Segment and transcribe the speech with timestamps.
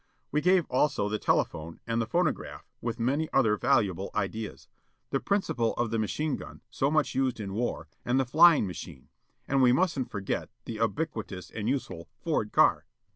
[0.31, 4.67] We gave also the telephone, and the phono graph, with many other valuable ideas.
[5.11, 9.09] The principle of the machine gun, so much used in war; and the flying machine.
[9.47, 12.87] And we mustn't forget the ubiquitous and useful Ford car.